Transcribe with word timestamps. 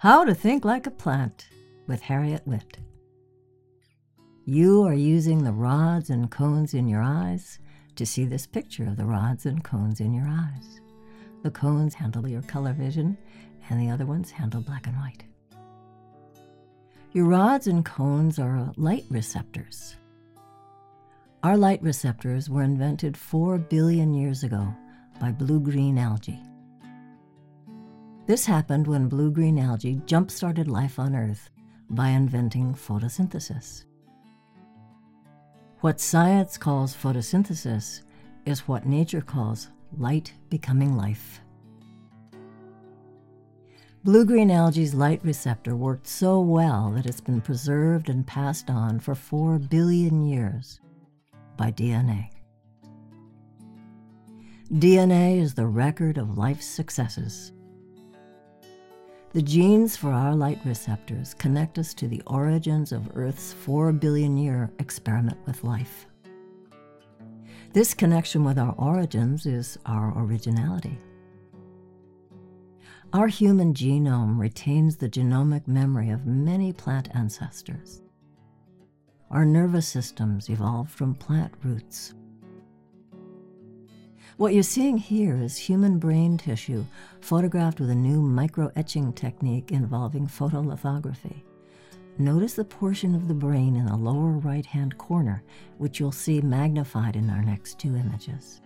How 0.00 0.24
to 0.24 0.34
Think 0.34 0.64
Like 0.64 0.86
a 0.86 0.90
Plant 0.90 1.48
with 1.86 2.00
Harriet 2.00 2.46
Witt. 2.46 2.78
You 4.46 4.82
are 4.84 4.94
using 4.94 5.44
the 5.44 5.52
rods 5.52 6.08
and 6.08 6.30
cones 6.30 6.72
in 6.72 6.88
your 6.88 7.02
eyes 7.02 7.58
to 7.96 8.06
see 8.06 8.24
this 8.24 8.46
picture 8.46 8.84
of 8.84 8.96
the 8.96 9.04
rods 9.04 9.44
and 9.44 9.62
cones 9.62 10.00
in 10.00 10.14
your 10.14 10.24
eyes. 10.26 10.80
The 11.42 11.50
cones 11.50 11.92
handle 11.92 12.26
your 12.26 12.40
color 12.40 12.72
vision, 12.72 13.18
and 13.68 13.78
the 13.78 13.90
other 13.90 14.06
ones 14.06 14.30
handle 14.30 14.62
black 14.62 14.86
and 14.86 14.96
white. 14.96 15.22
Your 17.12 17.26
rods 17.26 17.66
and 17.66 17.84
cones 17.84 18.38
are 18.38 18.72
light 18.78 19.04
receptors. 19.10 19.96
Our 21.42 21.58
light 21.58 21.82
receptors 21.82 22.48
were 22.48 22.62
invented 22.62 23.18
4 23.18 23.58
billion 23.58 24.14
years 24.14 24.44
ago 24.44 24.74
by 25.20 25.30
blue 25.30 25.60
green 25.60 25.98
algae. 25.98 26.40
This 28.30 28.46
happened 28.46 28.86
when 28.86 29.08
blue 29.08 29.32
green 29.32 29.58
algae 29.58 30.00
jump 30.06 30.30
started 30.30 30.68
life 30.68 31.00
on 31.00 31.16
Earth 31.16 31.50
by 31.90 32.10
inventing 32.10 32.74
photosynthesis. 32.74 33.86
What 35.80 35.98
science 35.98 36.56
calls 36.56 36.94
photosynthesis 36.94 38.02
is 38.46 38.68
what 38.68 38.86
nature 38.86 39.20
calls 39.20 39.70
light 39.98 40.32
becoming 40.48 40.96
life. 40.96 41.40
Blue 44.04 44.24
green 44.24 44.52
algae's 44.52 44.94
light 44.94 45.20
receptor 45.24 45.74
worked 45.74 46.06
so 46.06 46.38
well 46.38 46.92
that 46.94 47.06
it's 47.06 47.20
been 47.20 47.40
preserved 47.40 48.08
and 48.08 48.24
passed 48.24 48.70
on 48.70 49.00
for 49.00 49.16
4 49.16 49.58
billion 49.58 50.22
years 50.22 50.78
by 51.56 51.72
DNA. 51.72 52.30
DNA 54.74 55.40
is 55.40 55.54
the 55.54 55.66
record 55.66 56.16
of 56.16 56.38
life's 56.38 56.66
successes. 56.66 57.50
The 59.32 59.42
genes 59.42 59.96
for 59.96 60.10
our 60.10 60.34
light 60.34 60.58
receptors 60.64 61.34
connect 61.34 61.78
us 61.78 61.94
to 61.94 62.08
the 62.08 62.20
origins 62.26 62.90
of 62.90 63.12
Earth's 63.14 63.52
4 63.52 63.92
billion 63.92 64.36
year 64.36 64.72
experiment 64.80 65.38
with 65.46 65.62
life. 65.62 66.06
This 67.72 67.94
connection 67.94 68.42
with 68.42 68.58
our 68.58 68.74
origins 68.76 69.46
is 69.46 69.78
our 69.86 70.12
originality. 70.18 70.98
Our 73.12 73.28
human 73.28 73.72
genome 73.72 74.36
retains 74.36 74.96
the 74.96 75.08
genomic 75.08 75.68
memory 75.68 76.10
of 76.10 76.26
many 76.26 76.72
plant 76.72 77.14
ancestors. 77.14 78.02
Our 79.30 79.44
nervous 79.44 79.86
systems 79.86 80.48
evolved 80.48 80.90
from 80.90 81.14
plant 81.14 81.54
roots. 81.62 82.14
What 84.40 84.54
you're 84.54 84.62
seeing 84.62 84.96
here 84.96 85.36
is 85.36 85.58
human 85.58 85.98
brain 85.98 86.38
tissue 86.38 86.86
photographed 87.20 87.78
with 87.78 87.90
a 87.90 87.94
new 87.94 88.22
micro 88.22 88.72
etching 88.74 89.12
technique 89.12 89.70
involving 89.70 90.26
photolithography. 90.26 91.42
Notice 92.16 92.54
the 92.54 92.64
portion 92.64 93.14
of 93.14 93.28
the 93.28 93.34
brain 93.34 93.76
in 93.76 93.84
the 93.84 93.98
lower 93.98 94.30
right 94.30 94.64
hand 94.64 94.96
corner, 94.96 95.42
which 95.76 96.00
you'll 96.00 96.10
see 96.10 96.40
magnified 96.40 97.16
in 97.16 97.28
our 97.28 97.42
next 97.42 97.78
two 97.78 97.94
images. 97.94 98.62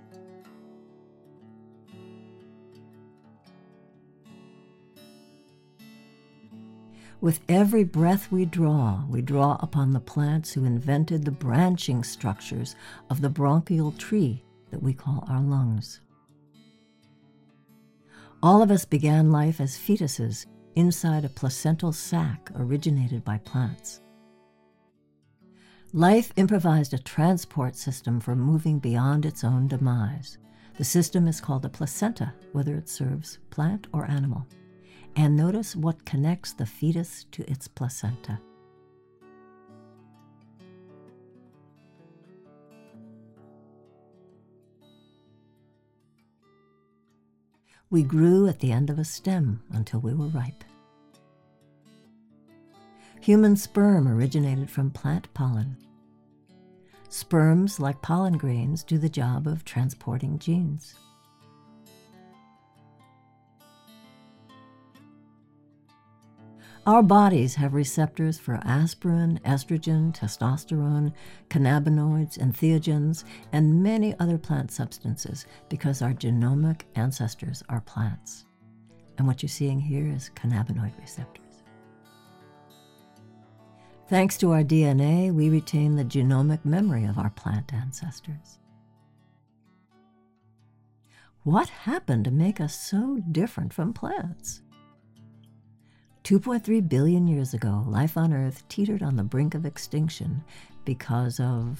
With 7.20 7.41
every 7.48 7.83
breath 7.83 8.30
we 8.30 8.45
draw, 8.45 9.05
we 9.08 9.22
draw 9.22 9.58
upon 9.58 9.92
the 9.92 9.98
plants 9.98 10.52
who 10.52 10.67
invented 10.67 11.25
the 11.25 11.33
branching 11.33 12.05
structures 12.05 12.77
of 13.11 13.20
the 13.20 13.28
bronchial 13.28 13.91
tree 13.91 14.44
that 14.75 14.83
we 14.83 14.92
call 14.92 15.25
our 15.28 15.41
lungs. 15.41 16.00
All 18.42 18.61
of 18.61 18.72
us 18.72 18.84
began 18.84 19.30
life 19.30 19.61
as 19.61 19.78
fetuses 19.78 20.47
inside 20.75 21.25
a 21.25 21.28
placental 21.28 21.92
sac 21.92 22.50
originated 22.56 23.25
by 23.25 23.39
plants. 23.39 24.00
Life 25.92 26.33
improvised 26.34 26.92
a 26.92 26.98
transport 26.98 27.77
system 27.77 28.19
for 28.19 28.34
moving 28.34 28.80
beyond 28.80 29.24
its 29.24 29.45
own 29.45 29.68
demise. 29.68 30.39
The 30.77 30.83
system 30.83 31.29
is 31.29 31.41
called 31.41 31.64
a 31.64 31.68
placenta, 31.68 32.35
whether 32.51 32.74
it 32.74 32.89
serves 32.89 33.39
plant 33.51 33.86
or 33.92 34.11
animal. 34.11 34.45
And 35.14 35.36
notice 35.36 35.77
what 35.77 36.05
connects 36.05 36.52
the 36.52 36.67
fetus 36.67 37.27
to 37.30 37.48
its 37.48 37.68
placenta. 37.68 38.41
We 47.94 48.02
grew 48.02 48.48
at 48.48 48.58
the 48.58 48.72
end 48.72 48.90
of 48.90 48.98
a 48.98 49.05
stem 49.05 49.62
until 49.70 50.00
we 50.00 50.14
were 50.14 50.27
ripe. 50.27 50.64
Human 53.20 53.55
sperm 53.55 54.08
originated 54.08 54.68
from 54.68 54.90
plant 54.90 55.32
pollen. 55.32 55.77
Sperms, 57.08 57.78
like 57.78 58.02
pollen 58.02 58.36
grains, 58.36 58.82
do 58.82 58.98
the 58.98 59.08
job 59.08 59.46
of 59.46 59.64
transporting 59.64 60.40
genes. 60.40 60.96
Our 66.86 67.02
bodies 67.02 67.55
have 67.55 67.72
receptors 67.72 68.39
for 68.39 68.61
aspirin, 68.62 69.40
estrogen, 69.46 70.14
testosterone, 70.14 71.14
cannabinoids, 71.48 72.36
entheogens, 72.36 73.24
and 73.52 73.83
many 73.83 74.14
other 74.20 74.36
plant 74.36 74.70
substances 74.70 75.46
because 75.70 76.02
our 76.02 76.12
genomic 76.12 76.83
ancestors 76.94 77.62
are 77.70 77.80
plants. 77.80 78.44
And 79.17 79.27
what 79.27 79.42
you're 79.42 79.48
seeing 79.48 79.80
here 79.80 80.06
is 80.06 80.30
cannabinoid 80.34 80.92
receptors. 81.00 81.62
Thanks 84.11 84.36
to 84.39 84.52
our 84.52 84.62
DNA, 84.62 85.33
we 85.33 85.48
retain 85.48 85.96
the 85.96 86.05
genomic 86.05 86.67
memory 86.67 87.05
of 87.05 87.17
our 87.17 87.30
plant 87.30 87.73
ancestors. 87.73 88.58
What 91.44 91.70
happened 91.70 92.27
to 92.27 92.30
make 92.30 92.61
us 92.61 92.78
so 92.78 93.23
different 93.33 93.73
from 93.73 93.94
plants? 93.94 94.61
2.3 96.24 96.89
billion 96.89 97.29
years 97.29 97.52
ago, 97.52 97.85
life 97.86 98.17
on 98.17 98.33
Earth 98.33 98.67
teetered 98.70 99.02
on 99.02 99.14
the 99.14 99.23
brink 99.23 99.55
of 99.55 99.67
extinction 99.67 100.42
because 100.86 101.39
of 101.39 101.79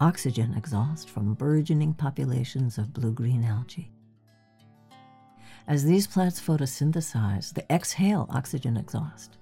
oxygen 0.00 0.52
exhaust 0.56 1.08
from 1.08 1.34
burgeoning 1.34 1.94
populations 1.94 2.76
of 2.76 2.92
blue 2.92 3.12
green 3.12 3.44
algae. 3.44 3.88
As 5.68 5.84
these 5.84 6.08
plants 6.08 6.40
photosynthesize, 6.40 7.54
they 7.54 7.64
exhale 7.70 8.26
oxygen 8.30 8.76
exhaust. 8.76 9.38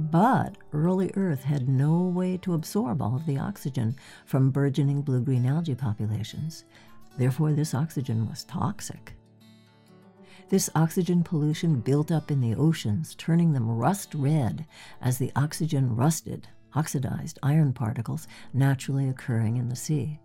But 0.00 0.58
early 0.72 1.12
Earth 1.14 1.44
had 1.44 1.68
no 1.68 2.02
way 2.02 2.36
to 2.38 2.54
absorb 2.54 3.00
all 3.00 3.14
of 3.14 3.24
the 3.24 3.38
oxygen 3.38 3.94
from 4.26 4.50
burgeoning 4.50 5.02
blue 5.02 5.20
green 5.20 5.46
algae 5.46 5.76
populations. 5.76 6.64
Therefore, 7.16 7.52
this 7.52 7.72
oxygen 7.72 8.28
was 8.28 8.42
toxic 8.42 9.14
this 10.54 10.70
oxygen 10.76 11.24
pollution 11.24 11.80
built 11.80 12.12
up 12.12 12.30
in 12.30 12.40
the 12.40 12.54
oceans, 12.54 13.16
turning 13.16 13.52
them 13.52 13.68
rust 13.68 14.14
red 14.14 14.64
as 15.02 15.18
the 15.18 15.32
oxygen 15.34 15.96
rusted, 15.96 16.46
oxidized 16.76 17.40
iron 17.42 17.72
particles 17.72 18.28
naturally 18.52 19.08
occurring 19.08 19.56
in 19.56 19.68
the 19.68 19.74
sea. 19.74 20.20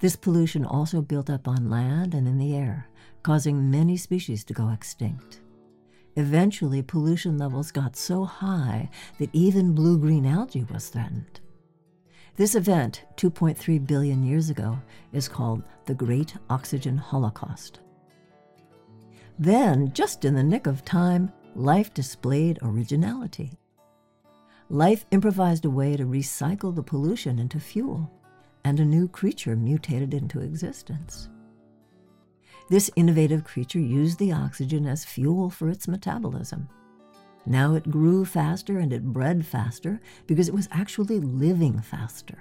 This 0.00 0.16
pollution 0.16 0.64
also 0.64 1.02
built 1.02 1.28
up 1.28 1.46
on 1.46 1.68
land 1.68 2.14
and 2.14 2.26
in 2.26 2.38
the 2.38 2.56
air, 2.56 2.88
causing 3.22 3.70
many 3.70 3.98
species 3.98 4.42
to 4.44 4.54
go 4.54 4.70
extinct. 4.70 5.42
Eventually, 6.16 6.80
pollution 6.80 7.36
levels 7.36 7.70
got 7.70 7.94
so 7.94 8.24
high 8.24 8.88
that 9.18 9.28
even 9.34 9.74
blue 9.74 9.98
green 9.98 10.24
algae 10.24 10.64
was 10.72 10.88
threatened. 10.88 11.40
This 12.36 12.54
event, 12.54 13.04
2.3 13.18 13.86
billion 13.86 14.24
years 14.24 14.48
ago, 14.48 14.78
is 15.12 15.28
called 15.28 15.62
the 15.84 15.94
Great 15.94 16.36
Oxygen 16.48 16.96
Holocaust. 16.96 17.80
Then, 19.38 19.92
just 19.92 20.24
in 20.24 20.34
the 20.34 20.42
nick 20.42 20.66
of 20.66 20.84
time, 20.84 21.32
life 21.54 21.92
displayed 21.94 22.58
originality. 22.62 23.58
Life 24.68 25.04
improvised 25.10 25.64
a 25.64 25.70
way 25.70 25.96
to 25.96 26.04
recycle 26.04 26.74
the 26.74 26.82
pollution 26.82 27.38
into 27.38 27.60
fuel, 27.60 28.10
and 28.64 28.78
a 28.78 28.84
new 28.84 29.08
creature 29.08 29.56
mutated 29.56 30.14
into 30.14 30.40
existence. 30.40 31.28
This 32.70 32.90
innovative 32.96 33.44
creature 33.44 33.80
used 33.80 34.18
the 34.18 34.32
oxygen 34.32 34.86
as 34.86 35.04
fuel 35.04 35.50
for 35.50 35.68
its 35.68 35.88
metabolism. 35.88 36.68
Now 37.44 37.74
it 37.74 37.90
grew 37.90 38.24
faster 38.24 38.78
and 38.78 38.92
it 38.92 39.12
bred 39.12 39.44
faster 39.44 40.00
because 40.26 40.48
it 40.48 40.54
was 40.54 40.68
actually 40.70 41.20
living 41.20 41.80
faster. 41.80 42.38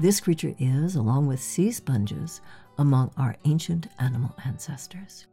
This 0.00 0.20
creature 0.20 0.54
is, 0.58 0.96
along 0.96 1.28
with 1.28 1.40
sea 1.40 1.70
sponges, 1.70 2.40
among 2.78 3.12
our 3.16 3.36
ancient 3.44 3.86
animal 4.00 4.34
ancestors. 4.44 5.26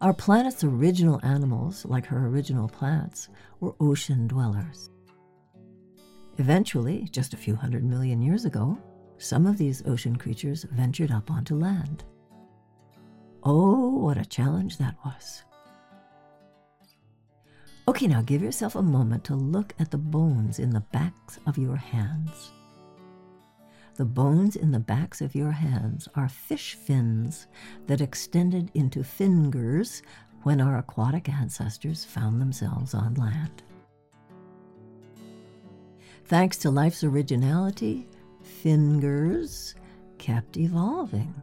Our 0.00 0.14
planet's 0.14 0.64
original 0.64 1.20
animals, 1.22 1.84
like 1.84 2.06
her 2.06 2.26
original 2.26 2.68
plants, 2.68 3.28
were 3.60 3.74
ocean 3.80 4.26
dwellers. 4.26 4.90
Eventually, 6.38 7.06
just 7.12 7.34
a 7.34 7.36
few 7.36 7.54
hundred 7.54 7.84
million 7.84 8.22
years 8.22 8.46
ago, 8.46 8.78
some 9.18 9.46
of 9.46 9.58
these 9.58 9.86
ocean 9.86 10.16
creatures 10.16 10.64
ventured 10.64 11.10
up 11.10 11.30
onto 11.30 11.54
land. 11.54 12.04
Oh, 13.42 13.98
what 13.98 14.16
a 14.16 14.24
challenge 14.24 14.78
that 14.78 14.96
was. 15.04 15.44
Okay, 17.86 18.06
now 18.06 18.22
give 18.22 18.42
yourself 18.42 18.76
a 18.76 18.82
moment 18.82 19.24
to 19.24 19.34
look 19.34 19.74
at 19.78 19.90
the 19.90 19.98
bones 19.98 20.58
in 20.58 20.70
the 20.70 20.84
backs 20.92 21.38
of 21.46 21.58
your 21.58 21.76
hands. 21.76 22.52
The 24.00 24.06
bones 24.06 24.56
in 24.56 24.70
the 24.70 24.80
backs 24.80 25.20
of 25.20 25.34
your 25.34 25.50
hands 25.50 26.08
are 26.14 26.26
fish 26.26 26.74
fins 26.74 27.48
that 27.86 28.00
extended 28.00 28.70
into 28.72 29.04
fingers 29.04 30.02
when 30.42 30.58
our 30.58 30.78
aquatic 30.78 31.28
ancestors 31.28 32.02
found 32.02 32.40
themselves 32.40 32.94
on 32.94 33.12
land. 33.16 33.62
Thanks 36.24 36.56
to 36.60 36.70
life's 36.70 37.04
originality, 37.04 38.08
fingers 38.42 39.74
kept 40.16 40.56
evolving. 40.56 41.34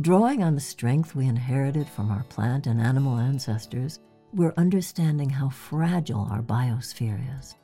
Drawing 0.00 0.42
on 0.42 0.54
the 0.54 0.62
strength 0.62 1.14
we 1.14 1.26
inherited 1.26 1.90
from 1.90 2.10
our 2.10 2.24
plant 2.30 2.66
and 2.66 2.80
animal 2.80 3.18
ancestors, 3.18 4.00
we're 4.32 4.54
understanding 4.56 5.28
how 5.28 5.50
fragile 5.50 6.26
our 6.30 6.40
biosphere 6.40 7.20
is. 7.38 7.54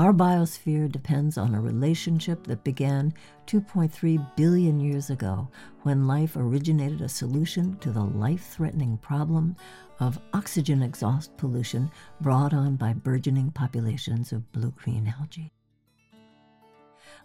Our 0.00 0.14
biosphere 0.14 0.90
depends 0.90 1.36
on 1.36 1.54
a 1.54 1.60
relationship 1.60 2.44
that 2.44 2.64
began 2.64 3.12
2.3 3.46 4.34
billion 4.34 4.80
years 4.80 5.10
ago 5.10 5.46
when 5.82 6.06
life 6.06 6.36
originated 6.36 7.02
a 7.02 7.08
solution 7.10 7.76
to 7.80 7.90
the 7.92 8.04
life 8.04 8.46
threatening 8.46 8.96
problem 8.96 9.56
of 9.98 10.18
oxygen 10.32 10.82
exhaust 10.82 11.36
pollution 11.36 11.90
brought 12.22 12.54
on 12.54 12.76
by 12.76 12.94
burgeoning 12.94 13.50
populations 13.50 14.32
of 14.32 14.50
blue 14.52 14.72
green 14.82 15.12
algae. 15.20 15.52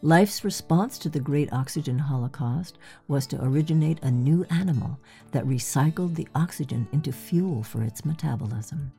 Life's 0.01 0.43
response 0.43 0.97
to 0.97 1.07
the 1.07 1.21
great 1.21 1.53
oxygen 1.53 1.97
holocaust 1.97 2.77
was 3.07 3.25
to 3.27 3.41
originate 3.41 4.03
a 4.03 4.11
new 4.11 4.43
animal 4.49 4.99
that 5.31 5.45
recycled 5.45 6.13
the 6.13 6.27
oxygen 6.35 6.89
into 6.91 7.13
fuel 7.13 7.63
for 7.63 7.83
its 7.83 8.03
metabolism. 8.03 8.91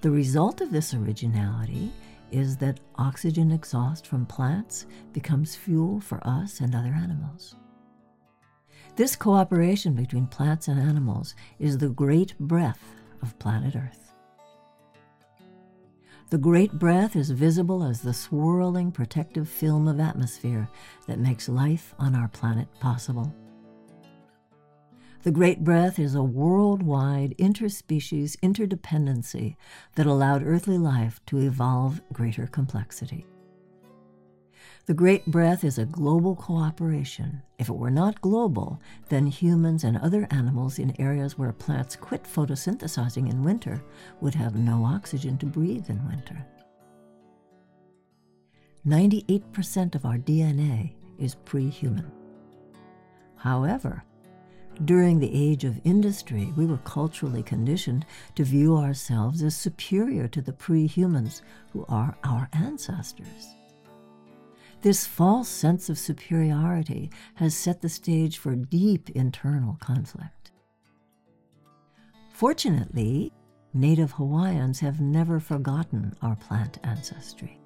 The 0.00 0.10
result 0.10 0.62
of 0.62 0.72
this 0.72 0.94
originality 0.94 1.92
is 2.30 2.56
that 2.58 2.80
oxygen 2.96 3.50
exhaust 3.52 4.06
from 4.06 4.26
plants 4.26 4.86
becomes 5.12 5.56
fuel 5.56 6.00
for 6.00 6.20
us 6.26 6.60
and 6.60 6.74
other 6.74 6.92
animals. 6.92 7.56
This 8.96 9.14
cooperation 9.14 9.94
between 9.94 10.26
plants 10.26 10.68
and 10.68 10.80
animals 10.80 11.34
is 11.58 11.78
the 11.78 11.88
great 11.88 12.36
breath 12.38 12.94
of 13.22 13.38
planet 13.38 13.76
Earth. 13.76 14.12
The 16.30 16.38
great 16.38 16.72
breath 16.72 17.16
is 17.16 17.30
visible 17.30 17.82
as 17.82 18.02
the 18.02 18.12
swirling 18.12 18.92
protective 18.92 19.48
film 19.48 19.88
of 19.88 19.98
atmosphere 19.98 20.68
that 21.06 21.18
makes 21.18 21.48
life 21.48 21.94
on 21.98 22.14
our 22.14 22.28
planet 22.28 22.68
possible. 22.80 23.32
The 25.28 25.34
Great 25.34 25.62
Breath 25.62 25.98
is 25.98 26.14
a 26.14 26.22
worldwide 26.22 27.34
interspecies 27.36 28.34
interdependency 28.38 29.56
that 29.94 30.06
allowed 30.06 30.42
earthly 30.42 30.78
life 30.78 31.20
to 31.26 31.36
evolve 31.36 32.00
greater 32.14 32.46
complexity. 32.46 33.26
The 34.86 34.94
Great 34.94 35.26
Breath 35.26 35.64
is 35.64 35.76
a 35.76 35.84
global 35.84 36.34
cooperation. 36.34 37.42
If 37.58 37.68
it 37.68 37.76
were 37.76 37.90
not 37.90 38.22
global, 38.22 38.80
then 39.10 39.26
humans 39.26 39.84
and 39.84 39.98
other 39.98 40.26
animals 40.30 40.78
in 40.78 40.98
areas 40.98 41.36
where 41.36 41.52
plants 41.52 41.94
quit 41.94 42.24
photosynthesizing 42.24 43.30
in 43.30 43.44
winter 43.44 43.82
would 44.22 44.34
have 44.34 44.56
no 44.56 44.82
oxygen 44.82 45.36
to 45.40 45.44
breathe 45.44 45.90
in 45.90 46.08
winter. 46.08 46.42
98% 48.86 49.94
of 49.94 50.06
our 50.06 50.16
DNA 50.16 50.94
is 51.18 51.34
pre 51.34 51.68
human. 51.68 52.10
However, 53.36 54.02
during 54.84 55.18
the 55.18 55.30
age 55.32 55.64
of 55.64 55.80
industry, 55.84 56.52
we 56.56 56.64
were 56.64 56.78
culturally 56.78 57.42
conditioned 57.42 58.06
to 58.36 58.44
view 58.44 58.76
ourselves 58.76 59.42
as 59.42 59.56
superior 59.56 60.28
to 60.28 60.40
the 60.40 60.52
pre 60.52 60.86
humans 60.86 61.42
who 61.72 61.84
are 61.88 62.16
our 62.22 62.48
ancestors. 62.52 63.56
This 64.80 65.06
false 65.06 65.48
sense 65.48 65.88
of 65.88 65.98
superiority 65.98 67.10
has 67.34 67.56
set 67.56 67.82
the 67.82 67.88
stage 67.88 68.38
for 68.38 68.54
deep 68.54 69.10
internal 69.10 69.76
conflict. 69.80 70.52
Fortunately, 72.32 73.32
Native 73.74 74.12
Hawaiians 74.12 74.78
have 74.78 75.00
never 75.00 75.40
forgotten 75.40 76.14
our 76.22 76.36
plant 76.36 76.78
ancestry. 76.84 77.60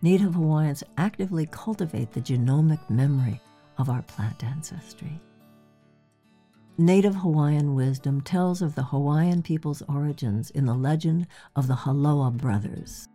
Native 0.00 0.34
Hawaiians 0.34 0.82
actively 0.96 1.44
cultivate 1.44 2.12
the 2.12 2.20
genomic 2.20 2.88
memory 2.88 3.42
of 3.78 3.88
our 3.88 4.02
plant 4.02 4.44
ancestry. 4.44 5.20
Native 6.76 7.16
Hawaiian 7.16 7.74
wisdom 7.74 8.20
tells 8.20 8.62
of 8.62 8.74
the 8.74 8.84
Hawaiian 8.84 9.42
people's 9.42 9.82
origins 9.88 10.50
in 10.50 10.64
the 10.64 10.74
legend 10.74 11.26
of 11.56 11.66
the 11.66 11.74
Haloa 11.74 12.36
brothers. 12.36 13.08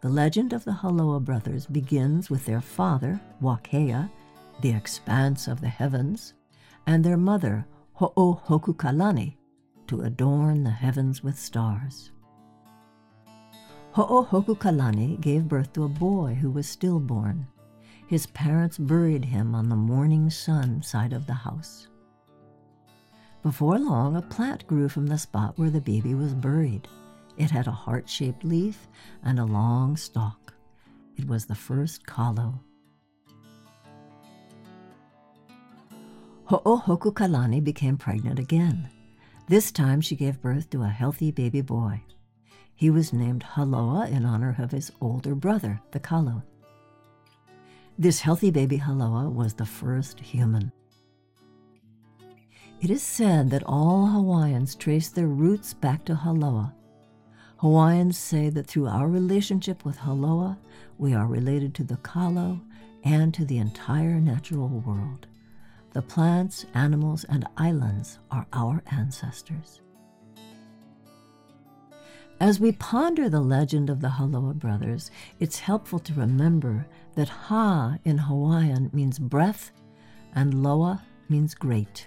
The 0.00 0.08
legend 0.08 0.52
of 0.52 0.64
the 0.64 0.72
Haloa 0.72 1.22
brothers 1.22 1.66
begins 1.66 2.30
with 2.30 2.46
their 2.46 2.60
father, 2.60 3.20
Wakea, 3.42 4.10
the 4.62 4.70
expanse 4.70 5.48
of 5.48 5.60
the 5.60 5.68
heavens, 5.68 6.34
and 6.86 7.04
their 7.04 7.16
mother, 7.16 7.66
Ho'ohokukalani, 7.98 9.36
to 9.88 10.02
adorn 10.02 10.64
the 10.64 10.70
heavens 10.70 11.22
with 11.22 11.38
stars. 11.38 12.10
Ho'ohokukalani 13.92 15.20
gave 15.20 15.48
birth 15.48 15.72
to 15.74 15.84
a 15.84 15.88
boy 15.88 16.34
who 16.34 16.50
was 16.50 16.68
stillborn. 16.68 17.46
His 18.06 18.26
parents 18.26 18.78
buried 18.78 19.24
him 19.24 19.54
on 19.54 19.68
the 19.68 19.76
morning 19.76 20.30
sun 20.30 20.82
side 20.82 21.12
of 21.12 21.26
the 21.26 21.34
house. 21.34 21.88
Before 23.42 23.78
long, 23.78 24.16
a 24.16 24.22
plant 24.22 24.66
grew 24.66 24.88
from 24.88 25.06
the 25.06 25.18
spot 25.18 25.58
where 25.58 25.70
the 25.70 25.80
baby 25.80 26.14
was 26.14 26.34
buried. 26.34 26.88
It 27.36 27.50
had 27.50 27.66
a 27.66 27.72
heart 27.72 28.08
shaped 28.08 28.44
leaf 28.44 28.88
and 29.22 29.38
a 29.38 29.44
long 29.44 29.96
stalk. 29.96 30.54
It 31.16 31.26
was 31.26 31.46
the 31.46 31.54
first 31.54 32.06
kalo. 32.06 32.60
Ho'ohokukalani 36.48 37.62
became 37.62 37.96
pregnant 37.96 38.38
again. 38.38 38.88
This 39.48 39.72
time 39.72 40.00
she 40.00 40.14
gave 40.14 40.40
birth 40.40 40.70
to 40.70 40.82
a 40.82 40.88
healthy 40.88 41.32
baby 41.32 41.60
boy. 41.60 42.02
He 42.74 42.90
was 42.90 43.12
named 43.12 43.44
Haloa 43.54 44.10
in 44.10 44.24
honor 44.24 44.54
of 44.58 44.70
his 44.70 44.92
older 45.00 45.34
brother, 45.34 45.80
the 45.92 46.00
Kalo. 46.00 46.42
This 47.98 48.20
healthy 48.20 48.50
baby 48.50 48.78
Haloa 48.78 49.32
was 49.32 49.54
the 49.54 49.66
first 49.66 50.20
human. 50.20 50.70
It 52.80 52.90
is 52.90 53.02
said 53.02 53.50
that 53.50 53.64
all 53.64 54.06
Hawaiians 54.06 54.74
trace 54.74 55.08
their 55.08 55.28
roots 55.28 55.72
back 55.72 56.04
to 56.04 56.14
Haloa, 56.14 56.72
Hawaiians 57.58 58.18
say 58.18 58.50
that 58.50 58.66
through 58.66 58.86
our 58.86 59.08
relationship 59.08 59.84
with 59.84 59.96
Haloa, 59.96 60.58
we 60.98 61.14
are 61.14 61.26
related 61.26 61.74
to 61.76 61.84
the 61.84 61.96
Kalo 61.98 62.60
and 63.02 63.32
to 63.32 63.46
the 63.46 63.56
entire 63.56 64.20
natural 64.20 64.68
world. 64.68 65.26
The 65.92 66.02
plants, 66.02 66.66
animals, 66.74 67.24
and 67.24 67.46
islands 67.56 68.18
are 68.30 68.46
our 68.52 68.82
ancestors. 68.90 69.80
As 72.38 72.60
we 72.60 72.72
ponder 72.72 73.30
the 73.30 73.40
legend 73.40 73.88
of 73.88 74.00
the 74.00 74.08
Haloa 74.08 74.54
brothers, 74.54 75.10
it's 75.40 75.58
helpful 75.58 75.98
to 76.00 76.12
remember 76.12 76.86
that 77.14 77.30
Ha 77.30 77.96
in 78.04 78.18
Hawaiian 78.18 78.90
means 78.92 79.18
breath 79.18 79.72
and 80.34 80.62
Loa 80.62 81.02
means 81.30 81.54
great. 81.54 82.06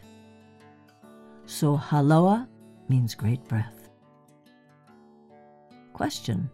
So 1.48 1.75
Haloa 1.75 2.48
means 2.88 3.15
great 3.15 3.43
breath. 3.48 3.89
Question 5.93 6.48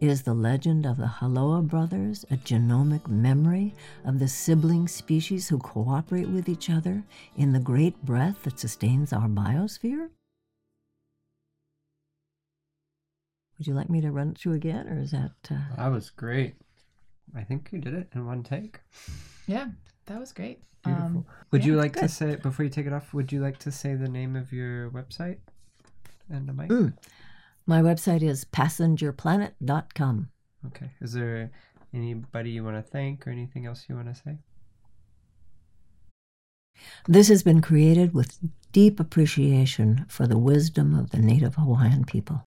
Is 0.00 0.22
the 0.22 0.32
legend 0.32 0.86
of 0.86 0.96
the 0.96 1.06
Haloa 1.20 1.68
brothers 1.68 2.24
a 2.30 2.38
genomic 2.38 3.06
memory 3.06 3.74
of 4.06 4.18
the 4.18 4.28
sibling 4.28 4.88
species 4.88 5.46
who 5.46 5.58
cooperate 5.58 6.30
with 6.30 6.48
each 6.48 6.70
other 6.70 7.04
in 7.36 7.52
the 7.52 7.60
great 7.60 8.02
breath 8.02 8.44
that 8.44 8.58
sustains 8.58 9.12
our 9.12 9.28
biosphere? 9.28 10.08
Would 13.60 13.66
you 13.66 13.74
like 13.74 13.90
me 13.90 14.00
to 14.00 14.10
run 14.10 14.30
it 14.30 14.38
through 14.38 14.54
again, 14.54 14.88
or 14.88 14.98
is 14.98 15.10
that. 15.10 15.32
Uh... 15.50 15.58
That 15.76 15.88
was 15.88 16.08
great. 16.08 16.54
I 17.36 17.42
think 17.42 17.68
you 17.70 17.78
did 17.78 17.92
it 17.92 18.08
in 18.14 18.24
one 18.24 18.42
take. 18.42 18.80
Yeah, 19.46 19.66
that 20.06 20.18
was 20.18 20.32
great. 20.32 20.62
Beautiful. 20.82 21.06
Um, 21.06 21.26
would 21.50 21.60
yeah, 21.60 21.66
you 21.66 21.76
like 21.76 21.92
good. 21.92 22.04
to 22.04 22.08
say, 22.08 22.36
before 22.36 22.64
you 22.64 22.70
take 22.70 22.86
it 22.86 22.94
off, 22.94 23.12
would 23.12 23.30
you 23.30 23.40
like 23.42 23.58
to 23.58 23.70
say 23.70 23.94
the 23.96 24.08
name 24.08 24.34
of 24.34 24.50
your 24.50 24.88
website 24.92 25.40
and 26.30 26.48
the 26.48 26.54
mic? 26.54 26.70
Mm. 26.70 26.94
My 27.66 27.82
website 27.82 28.22
is 28.22 28.46
passengerplanet.com. 28.46 30.30
Okay. 30.68 30.90
Is 31.02 31.12
there 31.12 31.50
anybody 31.92 32.52
you 32.52 32.64
want 32.64 32.76
to 32.76 32.82
thank 32.82 33.26
or 33.26 33.30
anything 33.30 33.66
else 33.66 33.84
you 33.90 33.94
want 33.94 34.08
to 34.08 34.14
say? 34.14 34.38
This 37.06 37.28
has 37.28 37.42
been 37.42 37.60
created 37.60 38.14
with 38.14 38.38
deep 38.72 38.98
appreciation 38.98 40.06
for 40.08 40.26
the 40.26 40.38
wisdom 40.38 40.94
of 40.98 41.10
the 41.10 41.18
Native 41.18 41.56
Hawaiian 41.56 42.06
people. 42.06 42.46